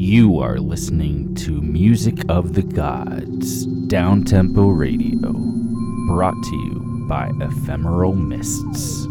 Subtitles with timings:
[0.00, 5.32] You are listening to Music of the Gods, Downtempo Radio,
[6.06, 9.08] brought to you by Ephemeral Mists.